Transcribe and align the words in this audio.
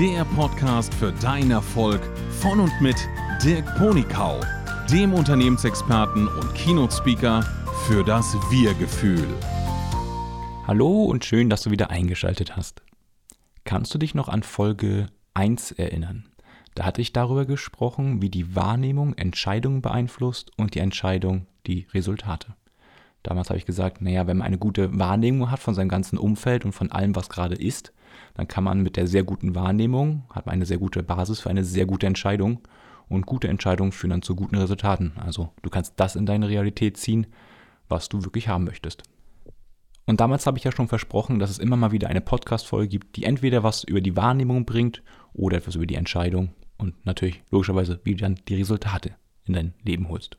der 0.00 0.24
Podcast 0.24 0.94
für 0.94 1.12
deinen 1.12 1.50
Erfolg 1.50 2.00
von 2.40 2.58
und 2.58 2.72
mit 2.80 2.96
Dirk 3.44 3.66
Ponikau, 3.76 4.40
dem 4.90 5.12
Unternehmensexperten 5.12 6.26
und 6.26 6.54
Keynote-Speaker 6.54 7.42
für 7.86 8.02
das 8.02 8.32
Wir-Gefühl. 8.50 9.28
Hallo 10.66 11.04
und 11.04 11.26
schön, 11.26 11.50
dass 11.50 11.64
du 11.64 11.70
wieder 11.70 11.90
eingeschaltet 11.90 12.56
hast. 12.56 12.80
Kannst 13.64 13.92
du 13.92 13.98
dich 13.98 14.14
noch 14.14 14.30
an 14.30 14.42
Folge 14.42 15.08
1 15.34 15.72
erinnern? 15.72 16.30
Da 16.74 16.86
hatte 16.86 17.02
ich 17.02 17.12
darüber 17.12 17.44
gesprochen, 17.44 18.22
wie 18.22 18.30
die 18.30 18.56
Wahrnehmung 18.56 19.12
Entscheidungen 19.12 19.82
beeinflusst 19.82 20.50
und 20.56 20.74
die 20.74 20.78
Entscheidung 20.78 21.46
die 21.66 21.86
Resultate. 21.92 22.54
Damals 23.22 23.50
habe 23.50 23.58
ich 23.58 23.66
gesagt, 23.66 24.00
naja, 24.00 24.26
wenn 24.26 24.38
man 24.38 24.46
eine 24.46 24.58
gute 24.58 24.98
Wahrnehmung 24.98 25.50
hat 25.50 25.60
von 25.60 25.74
seinem 25.74 25.88
ganzen 25.88 26.18
Umfeld 26.18 26.64
und 26.64 26.72
von 26.72 26.90
allem, 26.90 27.14
was 27.14 27.28
gerade 27.28 27.54
ist, 27.54 27.92
dann 28.34 28.48
kann 28.48 28.64
man 28.64 28.80
mit 28.82 28.96
der 28.96 29.06
sehr 29.06 29.24
guten 29.24 29.54
Wahrnehmung, 29.54 30.24
hat 30.30 30.46
man 30.46 30.54
eine 30.54 30.66
sehr 30.66 30.78
gute 30.78 31.02
Basis 31.02 31.40
für 31.40 31.50
eine 31.50 31.64
sehr 31.64 31.86
gute 31.86 32.06
Entscheidung 32.06 32.60
und 33.08 33.26
gute 33.26 33.48
Entscheidungen 33.48 33.92
führen 33.92 34.10
dann 34.10 34.22
zu 34.22 34.34
guten 34.34 34.56
Resultaten. 34.56 35.12
Also 35.16 35.50
du 35.62 35.70
kannst 35.70 35.94
das 35.96 36.16
in 36.16 36.26
deine 36.26 36.48
Realität 36.48 36.96
ziehen, 36.96 37.26
was 37.88 38.08
du 38.08 38.24
wirklich 38.24 38.48
haben 38.48 38.64
möchtest. 38.64 39.02
Und 40.06 40.20
damals 40.20 40.46
habe 40.46 40.58
ich 40.58 40.64
ja 40.64 40.72
schon 40.72 40.88
versprochen, 40.88 41.38
dass 41.38 41.50
es 41.50 41.58
immer 41.58 41.76
mal 41.76 41.92
wieder 41.92 42.08
eine 42.08 42.20
Podcast-Folge 42.20 42.88
gibt, 42.88 43.16
die 43.16 43.24
entweder 43.24 43.62
was 43.62 43.84
über 43.84 44.00
die 44.00 44.16
Wahrnehmung 44.16 44.64
bringt 44.64 45.02
oder 45.32 45.58
etwas 45.58 45.74
über 45.74 45.86
die 45.86 45.94
Entscheidung 45.94 46.50
und 46.78 47.04
natürlich 47.04 47.42
logischerweise, 47.50 48.00
wie 48.04 48.14
du 48.14 48.22
dann 48.22 48.40
die 48.48 48.56
Resultate 48.56 49.14
in 49.44 49.54
dein 49.54 49.74
Leben 49.84 50.08
holst. 50.08 50.38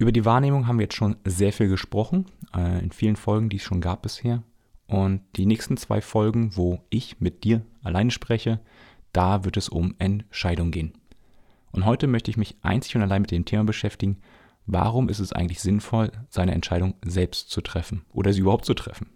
Über 0.00 0.12
die 0.12 0.24
Wahrnehmung 0.24 0.68
haben 0.68 0.78
wir 0.78 0.84
jetzt 0.84 0.94
schon 0.94 1.16
sehr 1.24 1.52
viel 1.52 1.68
gesprochen, 1.68 2.26
äh, 2.56 2.80
in 2.80 2.92
vielen 2.92 3.16
Folgen, 3.16 3.48
die 3.48 3.56
es 3.56 3.64
schon 3.64 3.80
gab 3.80 4.02
bisher. 4.02 4.44
Und 4.86 5.22
die 5.34 5.44
nächsten 5.44 5.76
zwei 5.76 6.00
Folgen, 6.00 6.56
wo 6.56 6.80
ich 6.88 7.20
mit 7.20 7.42
dir 7.42 7.62
alleine 7.82 8.12
spreche, 8.12 8.60
da 9.12 9.44
wird 9.44 9.56
es 9.56 9.68
um 9.68 9.96
Entscheidung 9.98 10.70
gehen. 10.70 10.92
Und 11.72 11.84
heute 11.84 12.06
möchte 12.06 12.30
ich 12.30 12.36
mich 12.36 12.56
einzig 12.62 12.94
und 12.94 13.02
allein 13.02 13.22
mit 13.22 13.32
dem 13.32 13.44
Thema 13.44 13.64
beschäftigen, 13.64 14.20
warum 14.66 15.08
ist 15.08 15.18
es 15.18 15.32
eigentlich 15.32 15.60
sinnvoll, 15.60 16.12
seine 16.28 16.52
Entscheidung 16.52 16.94
selbst 17.04 17.50
zu 17.50 17.60
treffen 17.60 18.04
oder 18.12 18.32
sie 18.32 18.40
überhaupt 18.40 18.66
zu 18.66 18.74
treffen. 18.74 19.10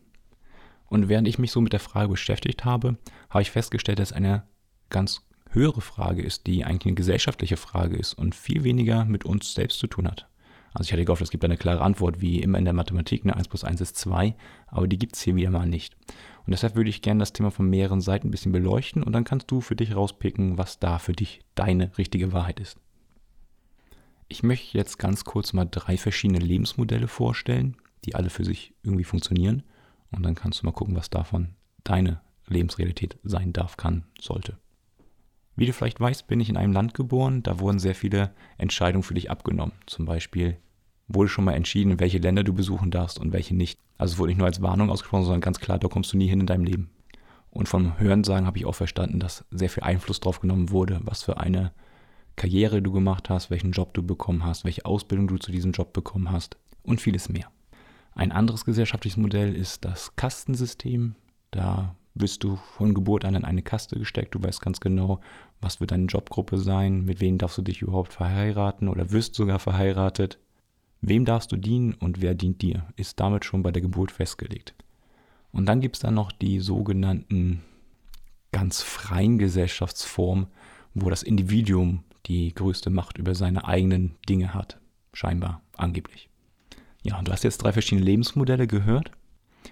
Und 0.87 1.09
während 1.09 1.29
ich 1.29 1.39
mich 1.39 1.53
so 1.53 1.61
mit 1.61 1.73
der 1.73 1.81
Frage 1.81 2.09
beschäftigt 2.09 2.65
habe, 2.65 2.99
habe 3.31 3.43
ich 3.43 3.53
festgestellt, 3.53 4.01
dass 4.01 4.13
eine 4.13 4.43
ganz 4.91 5.23
höhere 5.51 5.81
Frage 5.81 6.23
ist, 6.23 6.47
die 6.49 6.65
eigentlich 6.65 6.87
eine 6.87 6.97
gesellschaftliche 6.97 7.57
Frage 7.57 7.97
ist 7.97 8.15
und 8.15 8.35
viel 8.35 8.65
weniger 8.65 9.05
mit 9.05 9.25
uns 9.25 9.55
selbst 9.55 9.79
zu 9.79 9.87
tun 9.87 10.09
hat. 10.09 10.27
Also 10.75 10.89
ich 10.89 10.93
hatte 10.93 11.05
gehofft, 11.05 11.23
es 11.23 11.31
gibt 11.31 11.45
eine 11.45 11.57
klare 11.57 11.83
Antwort, 11.83 12.21
wie 12.21 12.41
immer 12.41 12.59
in 12.59 12.65
der 12.65 12.73
Mathematik, 12.73 13.25
eine 13.25 13.37
1 13.37 13.49
plus 13.49 13.65
1 13.65 13.81
ist 13.81 13.97
2, 13.97 14.35
aber 14.69 14.89
die 14.89 14.99
gibt 14.99 15.17
es 15.17 15.23
hier 15.23 15.37
wieder 15.37 15.51
mal 15.51 15.67
nicht. 15.67 15.97
Und 16.47 16.51
deshalb 16.53 16.75
würde 16.75 16.91
ich 16.91 17.03
gerne 17.03 17.21
das 17.21 17.33
Thema 17.33 17.51
von 17.51 17.69
mehreren 17.69 18.01
Seiten 18.01 18.29
ein 18.29 18.31
bisschen 18.31 18.53
beleuchten 18.53 19.03
und 19.03 19.13
dann 19.13 19.25
kannst 19.25 19.51
du 19.51 19.61
für 19.61 19.77
dich 19.77 19.95
rauspicken, 19.95 20.59
was 20.59 20.79
da 20.79 20.99
für 20.99 21.13
dich 21.13 21.41
deine 21.55 21.97
richtige 21.99 22.33
Wahrheit 22.33 22.59
ist. 22.59 22.79
Ich 24.29 24.43
möchte 24.43 24.79
jetzt 24.79 24.99
ganz 24.99 25.25
kurz 25.25 25.53
mal 25.53 25.67
drei 25.71 25.99
verschiedene 25.99 26.39
Lebensmodelle 26.39 27.07
vorstellen, 27.07 27.77
die 28.07 28.15
alle 28.15 28.31
für 28.31 28.45
sich 28.45 28.73
irgendwie 28.83 29.05
funktionieren. 29.05 29.63
Und 30.11 30.23
dann 30.25 30.35
kannst 30.35 30.61
du 30.61 30.67
mal 30.67 30.73
gucken, 30.73 30.97
was 30.97 31.11
davon 31.11 31.51
deine 31.85 32.21
Lebensrealität 32.49 33.19
sein 33.23 33.53
darf, 33.53 33.77
kann, 33.77 34.05
sollte. 34.19 34.59
Wie 35.55 35.67
du 35.67 35.73
vielleicht 35.73 36.01
weißt, 36.01 36.27
bin 36.27 36.41
ich 36.41 36.49
in 36.49 36.57
einem 36.57 36.73
Land 36.73 36.95
geboren, 36.95 37.43
da 37.43 37.61
wurden 37.61 37.79
sehr 37.79 37.95
viele 37.95 38.33
Entscheidungen 38.59 39.03
für 39.03 39.15
dich 39.15 39.31
abgenommen. 39.31 39.75
Zum 39.87 40.07
Beispiel 40.07 40.57
wurde 41.09 41.29
schon 41.29 41.45
mal 41.45 41.53
entschieden, 41.53 42.01
welche 42.01 42.19
Länder 42.19 42.43
du 42.43 42.55
besuchen 42.55 42.91
darfst 42.91 43.19
und 43.19 43.33
welche 43.33 43.55
nicht. 43.55 43.79
Also 43.99 44.15
es 44.15 44.19
wurde 44.19 44.31
nicht 44.31 44.39
nur 44.39 44.47
als 44.47 44.63
Warnung 44.63 44.91
ausgesprochen, 44.91 45.25
sondern 45.25 45.41
ganz 45.43 45.61
klar, 45.61 45.79
da 45.79 45.89
kommst 45.89 46.13
du 46.13 46.17
nie 46.17 46.29
hin 46.29 46.41
in 46.41 46.47
deinem 46.47 46.65
Leben. 46.65 46.91
Und 47.51 47.69
vom 47.69 47.99
Hörensagen 47.99 48.47
habe 48.47 48.57
ich 48.57 48.65
auch 48.65 48.75
verstanden, 48.75 49.21
dass 49.21 49.45
sehr 49.51 49.69
viel 49.69 49.83
Einfluss 49.83 50.21
drauf 50.21 50.41
genommen 50.41 50.71
wurde, 50.71 51.01
was 51.05 51.23
für 51.23 51.39
eine 51.39 51.73
Karriere 52.37 52.81
du 52.81 52.93
gemacht 52.93 53.29
hast, 53.29 53.51
welchen 53.51 53.73
Job 53.73 53.93
du 53.93 54.03
bekommen 54.03 54.45
hast, 54.45 54.65
welche 54.65 54.87
Ausbildung 54.87 55.29
du 55.29 55.37
zu 55.37 55.53
diesem 55.53 55.73
Job 55.73 55.93
bekommen 55.93 56.31
hast 56.31 56.57
und 56.83 57.03
vieles 57.03 57.29
mehr. 57.29 57.51
Ein 58.15 58.33
anderes 58.33 58.65
gesellschaftliches 58.65 59.19
Modell 59.19 59.55
ist 59.55 59.85
das 59.85 60.17
Kastensystem. 60.17 61.15
Da 61.51 61.95
bist 62.15 62.45
du 62.45 62.57
von 62.77 62.95
Geburt 62.95 63.25
an 63.25 63.35
in 63.35 63.45
eine 63.45 63.63
Kaste 63.63 63.99
gesteckt. 63.99 64.35
Du 64.35 64.43
weißt 64.43 64.61
ganz 64.61 64.81
genau, 64.81 65.21
was 65.61 65.81
wird 65.81 65.93
deine 65.93 66.07
Jobgruppe 66.07 66.59
sein, 66.59 67.05
mit 67.05 67.21
wem 67.21 67.39
darfst 67.39 67.59
du 67.59 67.63
dich 67.63 67.83
überhaupt 67.83 68.13
verheiraten 68.13 68.89
oder 68.89 69.11
wirst 69.11 69.35
sogar 69.35 69.59
verheiratet. 69.59 70.39
Wem 71.01 71.25
darfst 71.25 71.51
du 71.53 71.57
dienen 71.57 71.95
und 71.95 72.21
wer 72.21 72.35
dient 72.35 72.63
dir, 72.63 72.87
ist 72.97 73.19
damit 73.19 73.45
schon 73.45 73.63
bei 73.63 73.73
der 73.73 73.83
Geburt 73.83 74.13
festgelegt. 74.13 74.75
Und 75.51 75.67
dann 75.67 75.81
gibt 75.81 75.97
es 75.97 76.01
dann 76.01 76.15
noch 76.15 76.33
die 76.33 76.61
sogenannten 76.61 77.63
ganz 78.53 78.83
freien 78.83 79.39
Gesellschaftsformen, 79.39 80.47
wo 80.95 81.11
das 81.11 81.23
Individuum 81.23 82.05
die 82.27 82.55
größte 82.55 82.91
Macht 82.91 83.19
über 83.19 83.35
seine 83.35 83.67
eigenen 83.67 84.15
Dinge 84.29 84.55
hat. 84.55 84.79
Scheinbar, 85.13 85.61
angeblich. 85.77 86.29
Ja, 87.03 87.21
du 87.21 87.33
hast 87.33 87.43
jetzt 87.43 87.59
drei 87.59 87.73
verschiedene 87.73 88.05
Lebensmodelle 88.05 88.67
gehört. 88.67 89.11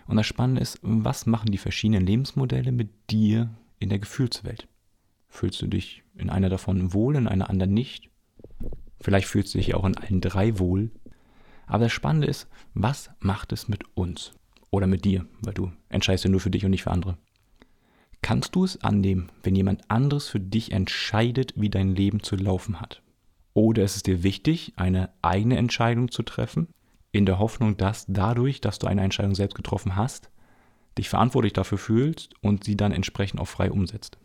Und 0.06 0.16
das 0.16 0.26
Spannende 0.26 0.60
ist, 0.60 0.78
was 0.82 1.26
machen 1.26 1.50
die 1.50 1.58
verschiedenen 1.58 2.06
Lebensmodelle 2.06 2.72
mit 2.72 2.90
dir 3.10 3.50
in 3.78 3.88
der 3.88 3.98
Gefühlswelt? 3.98 4.68
Fühlst 5.28 5.62
du 5.62 5.66
dich 5.66 6.02
in 6.16 6.30
einer 6.30 6.48
davon 6.48 6.92
wohl, 6.92 7.16
in 7.16 7.28
einer 7.28 7.50
anderen 7.50 7.72
nicht? 7.72 8.10
Vielleicht 9.00 9.28
fühlst 9.28 9.54
du 9.54 9.58
dich 9.58 9.74
auch 9.74 9.84
in 9.84 9.96
allen 9.96 10.20
drei 10.20 10.58
wohl. 10.58 10.90
Aber 11.66 11.84
das 11.84 11.92
Spannende 11.92 12.26
ist, 12.26 12.48
was 12.74 13.10
macht 13.20 13.52
es 13.52 13.68
mit 13.68 13.84
uns? 13.96 14.32
Oder 14.70 14.86
mit 14.86 15.04
dir, 15.04 15.26
weil 15.40 15.54
du 15.54 15.72
entscheidest 15.88 16.24
ja 16.24 16.30
nur 16.30 16.40
für 16.40 16.50
dich 16.50 16.64
und 16.64 16.70
nicht 16.70 16.82
für 16.82 16.90
andere. 16.90 17.16
Kannst 18.22 18.54
du 18.54 18.64
es 18.64 18.82
annehmen, 18.82 19.30
wenn 19.42 19.56
jemand 19.56 19.90
anderes 19.90 20.28
für 20.28 20.40
dich 20.40 20.72
entscheidet, 20.72 21.54
wie 21.56 21.70
dein 21.70 21.94
Leben 21.94 22.22
zu 22.22 22.36
laufen 22.36 22.80
hat? 22.80 23.02
Oder 23.54 23.82
ist 23.82 23.96
es 23.96 24.02
dir 24.02 24.22
wichtig, 24.22 24.74
eine 24.76 25.10
eigene 25.22 25.56
Entscheidung 25.56 26.10
zu 26.10 26.22
treffen, 26.22 26.68
in 27.12 27.26
der 27.26 27.38
Hoffnung, 27.38 27.76
dass 27.76 28.06
dadurch, 28.08 28.60
dass 28.60 28.78
du 28.78 28.86
eine 28.86 29.02
Entscheidung 29.02 29.34
selbst 29.34 29.54
getroffen 29.54 29.96
hast, 29.96 30.30
dich 30.98 31.08
verantwortlich 31.08 31.52
dafür 31.52 31.78
fühlst 31.78 32.34
und 32.40 32.64
sie 32.64 32.76
dann 32.76 32.92
entsprechend 32.92 33.40
auch 33.40 33.48
frei 33.48 33.70
umsetzt. 33.70 34.18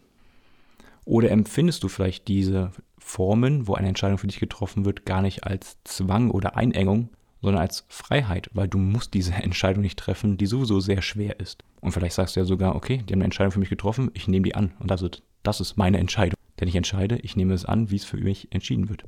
Oder 1.06 1.32
empfindest 1.32 1.84
du 1.84 1.88
vielleicht 1.88 2.28
diese 2.28 2.72
Formen, 2.98 3.68
wo 3.68 3.76
eine 3.76 3.88
Entscheidung 3.88 4.18
für 4.18 4.28
dich 4.28 4.40
getroffen 4.40 4.86
wird, 4.86 5.06
gar 5.06 5.22
nicht 5.22 5.44
als 5.44 5.78
Zwang 5.84 6.32
oder 6.32 6.58
Einengung, 6.58 7.10
sondern 7.42 7.62
als 7.62 7.86
Freiheit, 7.90 8.50
weil 8.54 8.68
du 8.68 8.80
musst 8.80 9.14
diese 9.14 9.34
Entscheidung 9.44 9.84
nicht 9.84 10.00
treffen, 10.00 10.38
die 10.38 10.48
sowieso 10.48 10.80
sehr 10.80 11.02
schwer 11.02 11.40
ist. 11.40 11.64
Und 11.82 11.92
vielleicht 11.92 12.16
sagst 12.16 12.36
du 12.36 12.40
ja 12.40 12.46
sogar, 12.46 12.76
okay, 12.76 12.98
die 12.98 13.14
haben 13.14 13.20
eine 13.20 13.26
Entscheidung 13.26 13.52
für 13.52 13.60
mich 13.60 13.70
getroffen, 13.70 14.10
ich 14.16 14.28
nehme 14.28 14.44
die 14.44 14.56
an. 14.56 14.74
Und 14.80 14.90
das 14.90 15.04
ist, 15.04 15.22
das 15.44 15.62
ist 15.62 15.78
meine 15.78 16.00
Entscheidung. 16.00 16.36
Denn 16.60 16.68
ich 16.68 16.76
entscheide, 16.76 17.18
ich 17.18 17.36
nehme 17.36 17.54
es 17.54 17.66
an, 17.66 17.92
wie 17.92 17.98
es 17.98 18.06
für 18.06 18.18
mich 18.18 18.48
entschieden 18.52 18.90
wird. 18.90 19.04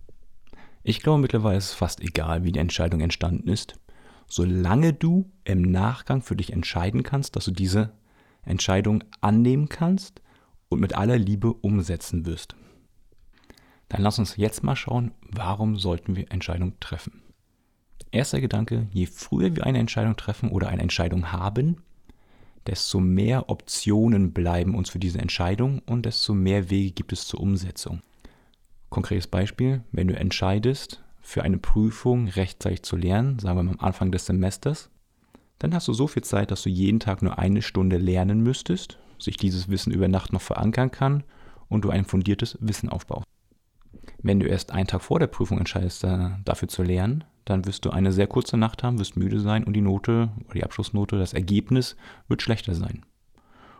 Ich 0.89 1.01
glaube 1.01 1.19
mittlerweile 1.19 1.57
ist 1.57 1.65
es 1.65 1.73
fast 1.73 1.99
egal, 1.99 2.45
wie 2.45 2.53
die 2.53 2.61
Entscheidung 2.61 3.01
entstanden 3.01 3.49
ist, 3.49 3.77
solange 4.25 4.93
du 4.93 5.29
im 5.43 5.61
Nachgang 5.61 6.21
für 6.21 6.37
dich 6.37 6.53
entscheiden 6.53 7.03
kannst, 7.03 7.35
dass 7.35 7.43
du 7.43 7.51
diese 7.51 7.91
Entscheidung 8.45 9.03
annehmen 9.19 9.67
kannst 9.67 10.21
und 10.69 10.79
mit 10.79 10.95
aller 10.95 11.17
Liebe 11.17 11.51
umsetzen 11.51 12.25
wirst. 12.25 12.55
Dann 13.89 14.01
lass 14.01 14.17
uns 14.17 14.37
jetzt 14.37 14.63
mal 14.63 14.77
schauen, 14.77 15.11
warum 15.29 15.77
sollten 15.77 16.15
wir 16.15 16.31
Entscheidungen 16.31 16.79
treffen. 16.79 17.21
Erster 18.11 18.39
Gedanke, 18.39 18.87
je 18.93 19.07
früher 19.07 19.57
wir 19.57 19.65
eine 19.65 19.79
Entscheidung 19.79 20.15
treffen 20.15 20.51
oder 20.51 20.69
eine 20.69 20.83
Entscheidung 20.83 21.33
haben, 21.33 21.81
desto 22.65 23.01
mehr 23.01 23.49
Optionen 23.49 24.31
bleiben 24.31 24.73
uns 24.73 24.89
für 24.89 24.99
diese 24.99 25.19
Entscheidung 25.19 25.79
und 25.79 26.05
desto 26.05 26.33
mehr 26.33 26.69
Wege 26.69 26.91
gibt 26.91 27.11
es 27.11 27.27
zur 27.27 27.41
Umsetzung. 27.41 28.01
Konkretes 28.89 29.27
Beispiel, 29.27 29.83
wenn 29.91 30.07
du 30.07 30.15
entscheidest, 30.15 31.03
für 31.21 31.43
eine 31.43 31.57
Prüfung 31.57 32.29
rechtzeitig 32.29 32.83
zu 32.83 32.95
lernen, 32.95 33.37
sagen 33.39 33.57
wir 33.57 33.63
mal 33.63 33.73
am 33.73 33.79
Anfang 33.79 34.11
des 34.11 34.25
Semesters, 34.25 34.89
dann 35.59 35.73
hast 35.73 35.87
du 35.87 35.93
so 35.93 36.07
viel 36.07 36.23
Zeit, 36.23 36.51
dass 36.51 36.61
du 36.61 36.69
jeden 36.69 36.99
Tag 36.99 37.21
nur 37.21 37.37
eine 37.37 37.61
Stunde 37.61 37.97
lernen 37.97 38.41
müsstest, 38.41 38.97
sich 39.19 39.35
dieses 39.35 39.69
Wissen 39.69 39.91
über 39.91 40.07
Nacht 40.07 40.31
noch 40.31 40.41
verankern 40.41 40.91
kann 40.91 41.23
und 41.67 41.83
du 41.83 41.89
ein 41.89 42.05
fundiertes 42.05 42.57
Wissen 42.61 42.87
aufbaust. 42.89 43.25
Wenn 44.21 44.39
du 44.39 44.47
erst 44.47 44.71
einen 44.71 44.87
Tag 44.87 45.01
vor 45.01 45.19
der 45.19 45.27
Prüfung 45.27 45.57
entscheidest, 45.57 46.03
dafür 46.03 46.67
zu 46.67 46.83
lernen, 46.83 47.23
dann 47.43 47.65
wirst 47.65 47.85
du 47.85 47.89
eine 47.89 48.11
sehr 48.11 48.27
kurze 48.27 48.55
Nacht 48.55 48.83
haben, 48.83 48.99
wirst 48.99 49.17
müde 49.17 49.39
sein 49.39 49.63
und 49.63 49.73
die 49.73 49.81
Note 49.81 50.29
oder 50.45 50.53
die 50.53 50.63
Abschlussnote, 50.63 51.17
das 51.17 51.33
Ergebnis 51.33 51.97
wird 52.27 52.41
schlechter 52.41 52.73
sein. 52.73 53.05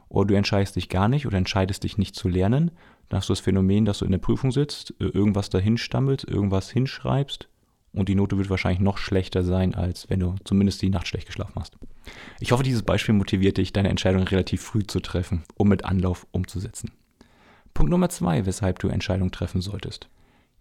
Oder 0.10 0.27
du 0.27 0.36
entscheidest 0.36 0.75
dich 0.75 0.89
gar 0.89 1.07
nicht 1.07 1.27
oder 1.27 1.38
entscheidest 1.38 1.83
dich 1.83 1.98
nicht 1.98 2.15
zu 2.15 2.27
lernen, 2.30 2.71
dann 3.09 3.18
hast 3.18 3.30
du 3.30 3.33
das 3.33 3.39
Phänomen, 3.39 3.86
dass 3.86 4.00
du 4.00 4.06
in 4.06 4.12
der 4.12 4.18
Prüfung 4.18 4.51
sitzt, 4.51 4.94
äh, 5.00 5.06
irgendwas 5.06 5.50
dahin 5.50 5.77
stammelst, 5.77 6.27
irgendwas 6.27 6.69
hinschreibst 6.69 7.48
und 7.94 8.09
die 8.09 8.15
Note 8.15 8.38
wird 8.38 8.50
wahrscheinlich 8.50 8.80
noch 8.80 8.98
schlechter 8.98 9.44
sein, 9.44 9.74
als 9.74 10.09
wenn 10.09 10.19
du 10.19 10.36
zumindest 10.44 10.81
die 10.81 10.89
Nacht 10.89 11.07
schlecht 11.07 11.27
geschlafen 11.27 11.56
hast. 11.56 11.77
Ich 12.39 12.51
hoffe, 12.51 12.63
dieses 12.63 12.83
Beispiel 12.83 13.15
motiviert 13.15 13.57
dich, 13.57 13.74
deine 13.74 13.89
Entscheidung 13.89 14.24
relativ 14.24 14.62
früh 14.62 14.83
zu 14.86 15.00
treffen, 15.00 15.44
um 15.56 15.68
mit 15.68 15.83
Anlauf 15.83 16.27
umzusetzen. 16.31 16.92
Punkt 17.74 17.89
Nummer 17.89 18.09
zwei, 18.09 18.45
weshalb 18.45 18.80
du 18.80 18.88
Entscheidungen 18.88 19.31
treffen 19.31 19.62
solltest. 19.62 20.10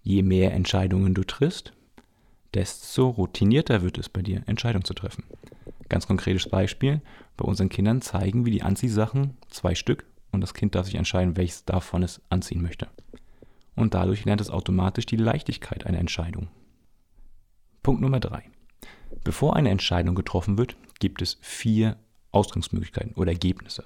Je 0.03 0.23
mehr 0.23 0.53
Entscheidungen 0.55 1.15
du 1.15 1.25
triffst, 1.25 1.73
desto 2.55 3.09
routinierter 3.09 3.83
wird 3.83 3.99
es 3.99 4.09
bei 4.09 4.23
dir, 4.23 4.43
Entscheidungen 4.47 4.85
zu 4.85 4.95
treffen. 4.95 5.25
Ganz 5.89 6.07
konkretes 6.07 6.49
Beispiel, 6.49 7.01
bei 7.37 7.45
unseren 7.45 7.69
Kindern 7.69 8.01
zeigen 8.03 8.45
wir 8.45 8.53
die 8.53 8.63
Anziehsachen, 8.63 9.37
zwei 9.51 9.75
Stück, 9.75 10.05
und 10.37 10.43
das 10.43 10.55
Kind 10.55 10.75
darf 10.75 10.87
sich 10.87 10.95
entscheiden, 10.95 11.37
welches 11.37 11.65
davon 11.65 12.03
es 12.03 12.21
anziehen 12.29 12.63
möchte. 12.63 12.89
Und 13.75 13.95
dadurch 13.95 14.25
lernt 14.25 14.41
es 14.41 14.51
automatisch 14.51 15.07
die 15.07 15.17
Leichtigkeit 15.17 15.87
einer 15.87 15.99
Entscheidung. 15.99 16.49
Punkt 17.83 18.03
Nummer 18.03 18.21
3. 18.21 18.43
Bevor 19.25 19.57
eine 19.57 19.71
Entscheidung 19.71 20.15
getroffen 20.15 20.59
wird, 20.59 20.77
gibt 20.99 21.23
es 21.23 21.39
vier 21.41 21.97
Ausgangsmöglichkeiten 22.33 23.15
oder 23.15 23.33
Ergebnisse. 23.33 23.85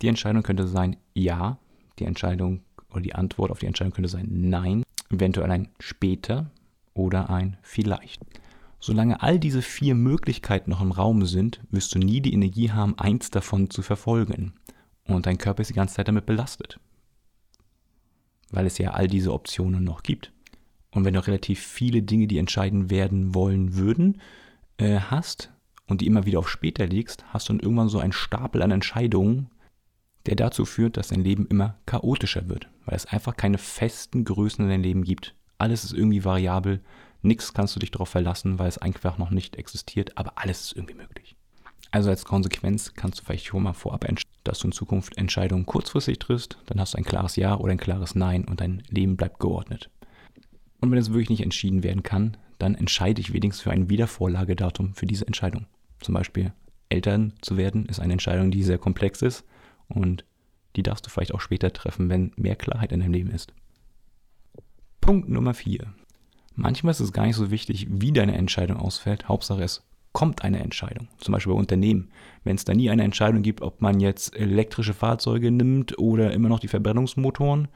Die 0.00 0.08
Entscheidung 0.08 0.42
könnte 0.42 0.66
sein 0.66 0.96
Ja, 1.14 1.58
die 1.98 2.04
Entscheidung 2.04 2.62
oder 2.90 3.02
die 3.02 3.14
Antwort 3.14 3.50
auf 3.50 3.58
die 3.58 3.66
Entscheidung 3.66 3.92
könnte 3.92 4.08
sein 4.08 4.28
Nein, 4.30 4.84
eventuell 5.10 5.50
ein 5.50 5.68
später 5.80 6.50
oder 6.94 7.28
ein 7.28 7.58
vielleicht. 7.62 8.22
Solange 8.80 9.22
all 9.22 9.38
diese 9.38 9.62
vier 9.62 9.94
Möglichkeiten 9.94 10.70
noch 10.70 10.80
im 10.80 10.92
Raum 10.92 11.24
sind, 11.26 11.60
wirst 11.70 11.94
du 11.94 11.98
nie 11.98 12.20
die 12.20 12.32
Energie 12.32 12.70
haben, 12.70 12.98
eins 12.98 13.30
davon 13.30 13.70
zu 13.70 13.82
verfolgen. 13.82 14.54
Und 15.06 15.26
dein 15.26 15.38
Körper 15.38 15.60
ist 15.60 15.70
die 15.70 15.74
ganze 15.74 15.94
Zeit 15.94 16.08
damit 16.08 16.26
belastet. 16.26 16.80
Weil 18.50 18.66
es 18.66 18.78
ja 18.78 18.92
all 18.92 19.08
diese 19.08 19.32
Optionen 19.32 19.84
noch 19.84 20.02
gibt. 20.02 20.32
Und 20.90 21.04
wenn 21.04 21.14
du 21.14 21.26
relativ 21.26 21.60
viele 21.60 22.02
Dinge, 22.02 22.26
die 22.26 22.38
entscheiden 22.38 22.88
werden 22.88 23.34
wollen 23.34 23.74
würden, 23.74 24.20
äh, 24.78 25.00
hast 25.00 25.50
und 25.86 26.00
die 26.00 26.06
immer 26.06 26.24
wieder 26.24 26.38
auf 26.38 26.48
später 26.48 26.86
legst, 26.86 27.24
hast 27.28 27.48
du 27.48 27.52
dann 27.52 27.60
irgendwann 27.60 27.88
so 27.88 27.98
einen 27.98 28.12
Stapel 28.12 28.62
an 28.62 28.70
Entscheidungen, 28.70 29.50
der 30.26 30.36
dazu 30.36 30.64
führt, 30.64 30.96
dass 30.96 31.08
dein 31.08 31.24
Leben 31.24 31.46
immer 31.46 31.76
chaotischer 31.86 32.48
wird, 32.48 32.68
weil 32.86 32.96
es 32.96 33.06
einfach 33.06 33.36
keine 33.36 33.58
festen 33.58 34.24
Größen 34.24 34.64
in 34.64 34.70
deinem 34.70 34.82
Leben 34.82 35.04
gibt. 35.04 35.34
Alles 35.58 35.84
ist 35.84 35.92
irgendwie 35.92 36.24
variabel, 36.24 36.80
nichts 37.22 37.52
kannst 37.52 37.76
du 37.76 37.80
dich 37.80 37.90
darauf 37.90 38.08
verlassen, 38.08 38.58
weil 38.58 38.68
es 38.68 38.78
einfach 38.78 39.18
noch 39.18 39.30
nicht 39.30 39.56
existiert, 39.56 40.16
aber 40.16 40.38
alles 40.38 40.62
ist 40.62 40.76
irgendwie 40.76 40.94
möglich. 40.94 41.36
Also 41.90 42.10
als 42.10 42.24
Konsequenz 42.24 42.94
kannst 42.94 43.20
du 43.20 43.24
vielleicht 43.24 43.46
schon 43.46 43.62
mal 43.62 43.72
vorab 43.72 44.04
entscheiden, 44.04 44.23
dass 44.44 44.58
du 44.58 44.68
in 44.68 44.72
Zukunft 44.72 45.16
Entscheidungen 45.18 45.66
kurzfristig 45.66 46.18
triffst, 46.18 46.58
dann 46.66 46.78
hast 46.78 46.94
du 46.94 46.98
ein 46.98 47.04
klares 47.04 47.36
Ja 47.36 47.56
oder 47.56 47.72
ein 47.72 47.78
klares 47.78 48.14
Nein 48.14 48.44
und 48.44 48.60
dein 48.60 48.82
Leben 48.88 49.16
bleibt 49.16 49.40
geordnet. 49.40 49.90
Und 50.80 50.90
wenn 50.90 50.98
es 50.98 51.10
wirklich 51.10 51.30
nicht 51.30 51.42
entschieden 51.42 51.82
werden 51.82 52.02
kann, 52.02 52.36
dann 52.58 52.74
entscheide 52.74 53.20
ich 53.20 53.32
wenigstens 53.32 53.62
für 53.62 53.70
ein 53.70 53.88
Wiedervorlagedatum 53.88 54.94
für 54.94 55.06
diese 55.06 55.26
Entscheidung. 55.26 55.66
Zum 56.00 56.14
Beispiel 56.14 56.52
Eltern 56.90 57.32
zu 57.40 57.56
werden 57.56 57.86
ist 57.86 58.00
eine 58.00 58.12
Entscheidung, 58.12 58.50
die 58.50 58.62
sehr 58.62 58.78
komplex 58.78 59.22
ist 59.22 59.44
und 59.88 60.24
die 60.76 60.82
darfst 60.82 61.06
du 61.06 61.10
vielleicht 61.10 61.34
auch 61.34 61.40
später 61.40 61.72
treffen, 61.72 62.08
wenn 62.08 62.32
mehr 62.36 62.56
Klarheit 62.56 62.92
in 62.92 63.00
deinem 63.00 63.12
Leben 63.12 63.30
ist. 63.30 63.52
Punkt 65.00 65.28
Nummer 65.28 65.54
4. 65.54 65.92
Manchmal 66.54 66.92
ist 66.92 67.00
es 67.00 67.12
gar 67.12 67.26
nicht 67.26 67.36
so 67.36 67.50
wichtig, 67.50 67.86
wie 67.90 68.12
deine 68.12 68.36
Entscheidung 68.36 68.76
ausfällt. 68.76 69.28
Hauptsache 69.28 69.62
es 69.62 69.82
kommt 70.14 70.44
eine 70.44 70.60
Entscheidung. 70.60 71.08
Zum 71.18 71.32
Beispiel 71.32 71.52
bei 71.52 71.58
Unternehmen. 71.58 72.08
Wenn 72.44 72.56
es 72.56 72.64
da 72.64 72.72
nie 72.72 72.88
eine 72.88 73.02
Entscheidung 73.02 73.42
gibt, 73.42 73.60
ob 73.60 73.82
man 73.82 74.00
jetzt 74.00 74.34
elektrische 74.34 74.94
Fahrzeuge 74.94 75.50
nimmt 75.50 75.98
oder 75.98 76.32
immer 76.32 76.48
noch 76.48 76.60
die 76.60 76.68
Verbrennungsmotoren, 76.68 77.68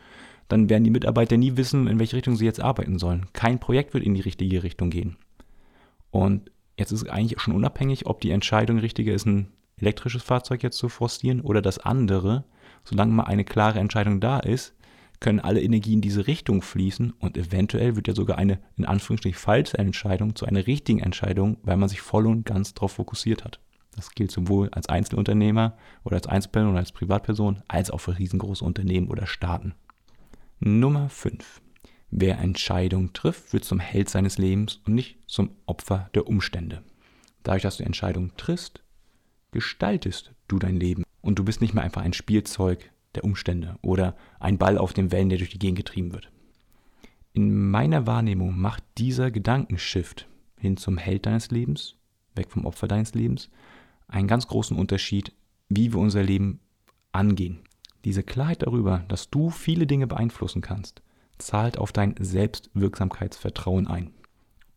dann 0.46 0.70
werden 0.70 0.84
die 0.84 0.90
Mitarbeiter 0.90 1.36
nie 1.36 1.56
wissen, 1.56 1.88
in 1.88 1.98
welche 1.98 2.16
Richtung 2.16 2.36
sie 2.36 2.46
jetzt 2.46 2.60
arbeiten 2.60 2.98
sollen. 2.98 3.26
Kein 3.34 3.58
Projekt 3.58 3.92
wird 3.92 4.04
in 4.04 4.14
die 4.14 4.22
richtige 4.22 4.62
Richtung 4.62 4.88
gehen. 4.88 5.16
Und 6.10 6.50
jetzt 6.78 6.92
ist 6.92 7.02
es 7.02 7.08
eigentlich 7.08 7.40
schon 7.40 7.54
unabhängig, 7.54 8.06
ob 8.06 8.20
die 8.20 8.30
Entscheidung 8.30 8.78
richtige 8.78 9.12
ist, 9.12 9.26
ein 9.26 9.48
elektrisches 9.76 10.22
Fahrzeug 10.22 10.62
jetzt 10.62 10.78
zu 10.78 10.88
forcieren 10.88 11.40
oder 11.40 11.60
das 11.60 11.78
andere, 11.78 12.44
solange 12.84 13.12
mal 13.12 13.24
eine 13.24 13.44
klare 13.44 13.80
Entscheidung 13.80 14.20
da 14.20 14.38
ist, 14.38 14.74
können 15.20 15.40
alle 15.40 15.60
Energien 15.60 15.94
in 15.94 16.00
diese 16.00 16.26
Richtung 16.26 16.62
fließen 16.62 17.12
und 17.12 17.36
eventuell 17.36 17.96
wird 17.96 18.08
ja 18.08 18.14
sogar 18.14 18.38
eine 18.38 18.60
in 18.76 18.84
Anführungsstrichen 18.84 19.38
falsche 19.38 19.78
Entscheidung 19.78 20.36
zu 20.36 20.46
einer 20.46 20.66
richtigen 20.66 21.00
Entscheidung, 21.00 21.58
weil 21.62 21.76
man 21.76 21.88
sich 21.88 22.00
voll 22.00 22.26
und 22.26 22.44
ganz 22.44 22.74
darauf 22.74 22.92
fokussiert 22.92 23.44
hat. 23.44 23.60
Das 23.96 24.12
gilt 24.12 24.30
sowohl 24.30 24.68
als 24.70 24.88
Einzelunternehmer 24.88 25.76
oder 26.04 26.16
als 26.16 26.28
Einzelperson 26.28 26.70
oder 26.70 26.78
als 26.78 26.92
Privatperson, 26.92 27.62
als 27.66 27.90
auch 27.90 27.98
für 27.98 28.16
riesengroße 28.16 28.64
Unternehmen 28.64 29.08
oder 29.08 29.26
Staaten. 29.26 29.74
Nummer 30.60 31.08
5. 31.08 31.60
Wer 32.10 32.38
Entscheidungen 32.38 33.12
trifft, 33.12 33.52
wird 33.52 33.64
zum 33.64 33.80
Held 33.80 34.08
seines 34.08 34.38
Lebens 34.38 34.80
und 34.86 34.94
nicht 34.94 35.18
zum 35.26 35.50
Opfer 35.66 36.10
der 36.14 36.26
Umstände. 36.26 36.82
Dadurch, 37.42 37.62
dass 37.62 37.78
du 37.78 37.84
Entscheidungen 37.84 38.32
triffst, 38.36 38.82
gestaltest 39.50 40.32
du 40.46 40.58
dein 40.58 40.78
Leben. 40.78 41.04
Und 41.20 41.38
du 41.38 41.44
bist 41.44 41.60
nicht 41.60 41.74
mehr 41.74 41.84
einfach 41.84 42.02
ein 42.02 42.12
Spielzeug 42.12 42.90
der 43.14 43.24
Umstände 43.24 43.76
oder 43.82 44.16
ein 44.40 44.58
Ball 44.58 44.78
auf 44.78 44.92
den 44.92 45.10
Wellen, 45.10 45.28
der 45.28 45.38
durch 45.38 45.50
die 45.50 45.58
Gegend 45.58 45.78
getrieben 45.78 46.12
wird. 46.12 46.30
In 47.32 47.70
meiner 47.70 48.06
Wahrnehmung 48.06 48.58
macht 48.58 48.82
dieser 48.98 49.30
Gedankenshift 49.30 50.28
hin 50.56 50.76
zum 50.76 50.98
Held 50.98 51.26
deines 51.26 51.50
Lebens, 51.50 51.94
weg 52.34 52.50
vom 52.50 52.66
Opfer 52.66 52.88
deines 52.88 53.14
Lebens, 53.14 53.50
einen 54.08 54.28
ganz 54.28 54.46
großen 54.46 54.76
Unterschied, 54.76 55.32
wie 55.68 55.92
wir 55.92 56.00
unser 56.00 56.22
Leben 56.22 56.60
angehen. 57.12 57.60
Diese 58.04 58.22
Klarheit 58.22 58.62
darüber, 58.62 59.04
dass 59.08 59.30
du 59.30 59.50
viele 59.50 59.86
Dinge 59.86 60.06
beeinflussen 60.06 60.62
kannst, 60.62 61.02
zahlt 61.38 61.78
auf 61.78 61.92
dein 61.92 62.14
Selbstwirksamkeitsvertrauen 62.18 63.86
ein 63.86 64.10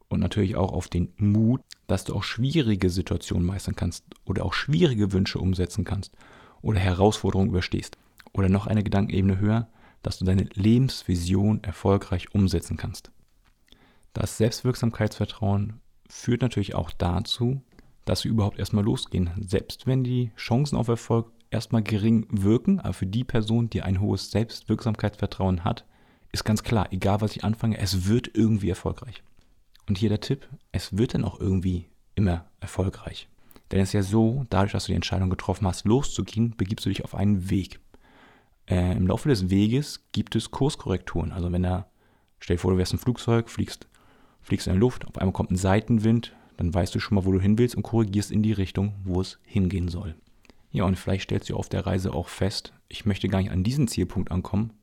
und 0.10 0.20
natürlich 0.20 0.56
auch 0.56 0.74
auf 0.74 0.88
den 0.88 1.14
Mut, 1.18 1.62
dass 1.88 2.04
du 2.04 2.14
auch 2.14 2.24
schwierige 2.24 2.90
Situationen 2.90 3.46
meistern 3.46 3.76
kannst 3.76 4.04
oder 4.26 4.46
auch 4.46 4.54
schwierige 4.54 5.14
Wünsche 5.14 5.40
umsetzen 5.40 5.86
kannst 5.86 6.14
oder 6.62 6.80
Herausforderungen 6.80 7.50
überstehst. 7.50 7.98
Oder 8.34 8.50
noch 8.50 8.68
eine 8.68 8.84
Gedankenebene 8.84 9.40
höher, 9.40 9.68
dass 10.04 10.18
du 10.18 10.26
deine 10.26 10.48
Lebensvision 10.54 11.64
erfolgreich 11.64 12.34
umsetzen 12.34 12.78
kannst. 12.78 13.12
Das 14.14 14.38
Selbstwirksamkeitsvertrauen 14.38 15.80
führt 16.10 16.42
natürlich 16.42 16.76
auch 16.76 16.92
dazu, 16.92 17.62
dass 18.06 18.24
wir 18.24 18.32
überhaupt 18.32 18.60
erstmal 18.60 18.84
losgehen. 18.84 19.30
Selbst 19.40 19.88
wenn 19.88 20.04
die 20.04 20.32
Chancen 20.36 20.76
auf 20.76 20.88
Erfolg 20.88 21.32
erstmal 21.50 21.84
gering 21.84 22.28
wirken, 22.30 22.80
aber 22.80 22.94
für 22.94 23.06
die 23.06 23.24
Person, 23.24 23.70
die 23.70 23.82
ein 23.82 24.02
hohes 24.02 24.32
Selbstwirksamkeitsvertrauen 24.32 25.64
hat, 25.64 25.86
ist 26.32 26.46
ganz 26.46 26.64
klar, 26.64 26.88
egal 26.92 27.22
was 27.22 27.36
ich 27.36 27.44
anfange, 27.44 27.78
es 27.78 28.08
wird 28.08 28.32
irgendwie 28.34 28.70
erfolgreich. 28.70 29.24
Und 29.88 29.98
hier 29.98 30.10
der 30.10 30.22
Tipp, 30.22 30.48
es 30.72 30.98
wird 30.98 31.14
dann 31.14 31.26
auch 31.26 31.40
irgendwie 31.40 31.90
immer 32.16 32.46
erfolgreich. 32.60 33.28
Denn 33.72 33.80
es 33.80 33.90
ist 33.90 33.94
ja 33.94 34.04
so, 34.04 34.46
dadurch, 34.50 34.72
dass 34.74 34.86
du 34.86 34.92
die 34.92 34.96
Entscheidung 34.96 35.30
getroffen 35.30 35.68
hast, 35.68 35.86
loszugehen, 35.86 36.56
begibst 36.58 36.86
du 36.86 36.90
dich 36.90 37.04
auf 37.04 37.16
einen 37.16 37.50
Weg. 37.50 37.80
Äh, 38.72 38.98
Im 38.98 39.06
Laufe 39.06 39.30
des 39.30 39.50
Weges 39.52 40.08
gibt 40.12 40.36
es 40.36 40.50
Kurskorrekturen. 40.50 41.32
Also 41.32 41.52
wenn 41.52 41.64
er, 41.64 41.92
stell 42.40 42.56
dir 42.56 42.62
vor, 42.62 42.72
du 42.72 42.78
wärst 42.78 42.94
ein 42.94 43.00
Flugzeug, 43.00 43.50
fliegst, 43.50 43.88
fliegst 44.42 44.66
in 44.66 44.74
der 44.74 44.80
Luft, 44.80 45.06
auf 45.06 45.18
einmal 45.18 45.34
kommt 45.34 45.52
ein 45.52 45.58
Seitenwind, 45.58 46.36
dann 46.58 46.74
weißt 46.74 46.96
du 46.96 47.00
schon 47.00 47.16
mal, 47.16 47.26
wo 47.26 47.32
du 47.32 47.40
hin 47.40 47.58
willst 47.58 47.76
und 47.76 47.84
korrigierst 47.84 48.32
in 48.32 48.42
die 48.42 48.54
Richtung, 48.54 48.96
wo 49.04 49.22
es 49.22 49.40
hingehen 49.44 49.90
soll. 49.90 50.16
Ja, 50.72 50.86
und 50.86 50.98
vielleicht 50.98 51.26
stellst 51.26 51.50
du 51.50 51.56
auf 51.56 51.70
der 51.70 51.86
Reise 51.86 52.14
auch 52.14 52.30
fest, 52.30 52.74
ich 52.88 53.06
möchte 53.06 53.28
gar 53.28 53.40
nicht 53.42 53.52
an 53.52 53.64
diesen 53.64 53.88
Zielpunkt 53.88 54.32
ankommen, 54.32 54.74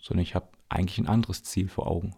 sondern 0.00 0.22
ich 0.22 0.34
habe 0.34 0.48
eigentlich 0.68 0.98
ein 0.98 1.06
anderes 1.06 1.42
Ziel 1.42 1.68
vor 1.68 1.86
Augen 1.86 2.16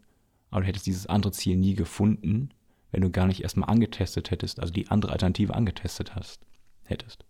aber 0.50 0.62
du 0.62 0.68
hättest 0.68 0.86
dieses 0.86 1.06
andere 1.06 1.32
Ziel 1.32 1.56
nie 1.56 1.74
gefunden, 1.74 2.50
wenn 2.90 3.02
du 3.02 3.10
gar 3.10 3.26
nicht 3.26 3.42
erstmal 3.42 3.68
angetestet 3.68 4.30
hättest, 4.30 4.60
also 4.60 4.72
die 4.72 4.88
andere 4.88 5.12
Alternative 5.12 5.54
angetestet 5.54 6.14
hast, 6.14 6.46
hättest. 6.84 7.24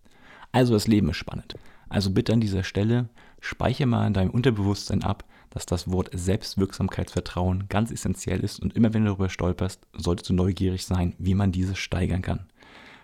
Also 0.51 0.73
das 0.73 0.87
Leben 0.87 1.09
ist 1.09 1.17
spannend. 1.17 1.55
Also 1.89 2.11
bitte 2.11 2.33
an 2.33 2.41
dieser 2.41 2.63
Stelle, 2.63 3.09
speichere 3.39 3.87
mal 3.87 4.07
in 4.07 4.13
deinem 4.13 4.31
Unterbewusstsein 4.31 5.03
ab, 5.03 5.23
dass 5.49 5.65
das 5.65 5.91
Wort 5.91 6.09
Selbstwirksamkeitsvertrauen 6.13 7.65
ganz 7.69 7.91
essentiell 7.91 8.41
ist 8.41 8.59
und 8.59 8.75
immer 8.75 8.93
wenn 8.93 9.03
du 9.03 9.11
darüber 9.11 9.29
stolperst, 9.29 9.87
solltest 9.93 10.29
du 10.29 10.33
neugierig 10.33 10.85
sein, 10.85 11.15
wie 11.17 11.35
man 11.35 11.51
dieses 11.51 11.77
steigern 11.77 12.21
kann. 12.21 12.47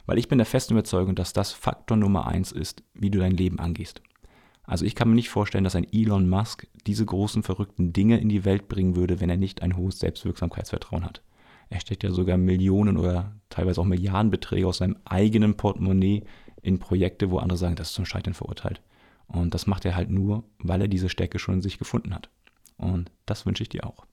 Weil 0.05 0.17
ich 0.17 0.27
bin 0.27 0.37
der 0.37 0.45
festen 0.45 0.73
Überzeugung, 0.73 1.15
dass 1.15 1.33
das 1.33 1.53
Faktor 1.53 1.95
Nummer 1.95 2.27
eins 2.27 2.51
ist, 2.51 2.83
wie 2.93 3.09
du 3.09 3.19
dein 3.19 3.31
Leben 3.31 3.59
angehst. 3.59 4.01
Also 4.65 4.85
ich 4.85 4.95
kann 4.95 5.09
mir 5.09 5.15
nicht 5.15 5.29
vorstellen, 5.29 5.63
dass 5.63 5.75
ein 5.75 5.87
Elon 5.91 6.29
Musk 6.29 6.67
diese 6.87 7.05
großen 7.05 7.43
verrückten 7.43 7.93
Dinge 7.93 8.19
in 8.19 8.29
die 8.29 8.45
Welt 8.45 8.67
bringen 8.67 8.95
würde, 8.95 9.19
wenn 9.19 9.29
er 9.29 9.37
nicht 9.37 9.61
ein 9.61 9.75
hohes 9.77 9.99
Selbstwirksamkeitsvertrauen 9.99 11.05
hat. 11.05 11.21
Er 11.69 11.79
steckt 11.79 12.03
ja 12.03 12.11
sogar 12.11 12.37
Millionen 12.37 12.97
oder 12.97 13.33
teilweise 13.49 13.81
auch 13.81 13.85
Milliardenbeträge 13.85 14.67
aus 14.67 14.77
seinem 14.77 14.97
eigenen 15.05 15.55
Portemonnaie 15.55 16.23
in 16.63 16.79
Projekte, 16.79 17.29
wo 17.29 17.37
andere 17.37 17.57
sagen, 17.57 17.75
das 17.75 17.89
ist 17.89 17.95
zum 17.95 18.05
Scheitern 18.05 18.33
verurteilt. 18.33 18.81
Und 19.27 19.53
das 19.53 19.67
macht 19.67 19.85
er 19.85 19.95
halt 19.95 20.09
nur, 20.09 20.43
weil 20.59 20.81
er 20.81 20.87
diese 20.87 21.09
Stärke 21.09 21.37
schon 21.37 21.55
in 21.55 21.61
sich 21.61 21.77
gefunden 21.77 22.15
hat. 22.15 22.29
Und 22.77 23.11
das 23.25 23.45
wünsche 23.45 23.63
ich 23.63 23.69
dir 23.69 23.85
auch. 23.85 24.05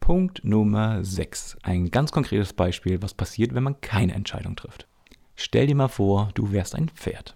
Punkt 0.00 0.44
Nummer 0.44 1.04
6. 1.04 1.58
Ein 1.62 1.90
ganz 1.90 2.12
konkretes 2.12 2.52
Beispiel, 2.52 3.02
was 3.02 3.14
passiert, 3.14 3.54
wenn 3.54 3.62
man 3.62 3.80
keine 3.80 4.14
Entscheidung 4.14 4.56
trifft. 4.56 4.86
Stell 5.34 5.66
dir 5.66 5.74
mal 5.74 5.88
vor, 5.88 6.30
du 6.34 6.52
wärst 6.52 6.74
ein 6.74 6.88
Pferd. 6.88 7.34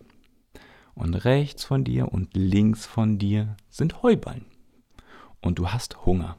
Und 0.95 1.15
rechts 1.15 1.65
von 1.65 1.85
dir 1.85 2.13
und 2.13 2.37
links 2.37 2.87
von 2.87 3.19
dir 3.19 3.57
sind 3.71 4.03
Heuballen. 4.03 4.47
Und 5.41 5.59
du 5.59 5.69
hast 5.69 6.05
Hunger. 6.05 6.37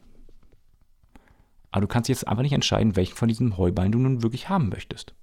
Aber 1.72 1.82
du 1.82 1.88
kannst 1.88 2.10
jetzt 2.10 2.28
einfach 2.28 2.44
nicht 2.44 2.54
entscheiden, 2.54 2.96
welchen 2.96 3.16
von 3.16 3.28
diesen 3.28 3.58
Heuballen 3.58 3.92
du 3.92 4.00
nun 4.00 4.22
wirklich 4.22 4.50
haben 4.50 4.70
möchtest. 4.70 5.16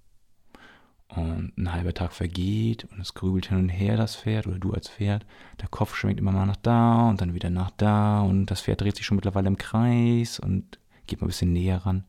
Und 1.17 1.53
ein 1.59 1.73
halber 1.73 1.93
Tag 1.93 2.13
vergeht 2.13 2.85
und 2.85 3.01
es 3.01 3.15
grübelt 3.15 3.49
hin 3.49 3.59
und 3.59 3.69
her 3.69 3.97
das 3.97 4.15
Pferd 4.15 4.47
oder 4.47 4.59
du 4.59 4.73
als 4.73 4.89
Pferd. 4.89 5.27
Der 5.61 5.69
Kopf 5.69 5.97
schwenkt 5.97 6.21
immer 6.21 6.31
mal 6.31 6.47
nach 6.47 6.57
da 6.57 7.09
und 7.09 7.21
dann 7.21 7.35
wieder 7.35 7.51
nach 7.51 7.73
da 7.73 8.21
und 8.21 8.47
das 8.47 8.61
Pferd 8.61 8.81
dreht 8.81 8.97
sich 8.97 9.07
schon 9.07 9.17
mittlerweile 9.17 9.49
im 9.49 9.59
Kreis 9.59 10.39
und 10.39 10.79
geht 11.07 11.21
mal 11.21 11.27
ein 11.27 11.29
bisschen 11.29 11.53
näher 11.53 11.79
ran. 11.79 12.05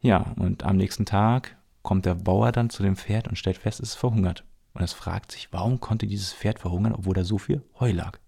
Ja, 0.00 0.32
und 0.36 0.64
am 0.64 0.76
nächsten 0.76 1.06
Tag 1.06 1.56
kommt 1.82 2.04
der 2.04 2.14
Bauer 2.14 2.52
dann 2.52 2.68
zu 2.68 2.82
dem 2.82 2.96
Pferd 2.96 3.26
und 3.26 3.36
stellt 3.36 3.56
fest, 3.56 3.80
es 3.80 3.90
ist 3.90 3.94
verhungert. 3.96 4.44
Und 4.74 4.82
es 4.82 4.92
fragt 4.92 5.32
sich, 5.32 5.52
warum 5.52 5.80
konnte 5.80 6.06
dieses 6.06 6.32
Pferd 6.32 6.58
verhungern, 6.58 6.94
obwohl 6.94 7.14
da 7.14 7.24
so 7.24 7.38
viel 7.38 7.62
Heu 7.78 7.90
lag? 7.90 8.18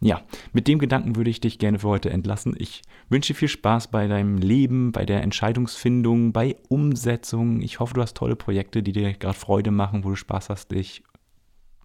Ja, 0.00 0.22
mit 0.52 0.68
dem 0.68 0.78
Gedanken 0.78 1.16
würde 1.16 1.30
ich 1.30 1.40
dich 1.40 1.58
gerne 1.58 1.78
für 1.78 1.88
heute 1.88 2.10
entlassen. 2.10 2.54
Ich 2.58 2.82
wünsche 3.08 3.32
dir 3.32 3.38
viel 3.38 3.48
Spaß 3.48 3.88
bei 3.88 4.06
deinem 4.06 4.38
Leben, 4.38 4.92
bei 4.92 5.06
der 5.06 5.22
Entscheidungsfindung, 5.22 6.32
bei 6.32 6.56
Umsetzung. 6.68 7.62
Ich 7.62 7.80
hoffe, 7.80 7.94
du 7.94 8.02
hast 8.02 8.16
tolle 8.16 8.36
Projekte, 8.36 8.82
die 8.82 8.92
dir 8.92 9.14
gerade 9.14 9.38
Freude 9.38 9.70
machen, 9.70 10.04
wo 10.04 10.10
du 10.10 10.16
Spaß 10.16 10.50
hast, 10.50 10.72
dich 10.72 11.02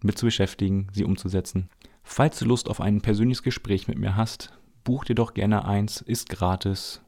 mit 0.02 0.18
zu 0.18 0.26
beschäftigen, 0.26 0.88
sie 0.92 1.04
umzusetzen. 1.04 1.68
Falls 2.02 2.38
du 2.38 2.46
Lust 2.46 2.68
auf 2.68 2.80
ein 2.80 3.00
persönliches 3.00 3.42
Gespräch 3.42 3.86
mit 3.86 3.98
mir 3.98 4.16
hast, 4.16 4.52
buch 4.84 5.04
dir 5.04 5.14
doch 5.14 5.34
gerne 5.34 5.64
eins, 5.64 6.00
ist 6.00 6.28
gratis. 6.28 7.00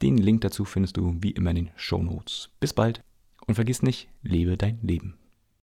Den 0.00 0.16
Link 0.16 0.42
dazu 0.42 0.64
findest 0.64 0.96
du 0.96 1.16
wie 1.20 1.32
immer 1.32 1.50
in 1.50 1.56
den 1.56 1.70
Show 1.76 2.02
Notes. 2.02 2.50
Bis 2.60 2.72
bald 2.72 3.02
und 3.46 3.56
vergiss 3.56 3.82
nicht, 3.82 4.08
lebe 4.22 4.56
dein 4.56 4.78
Leben. 4.82 5.17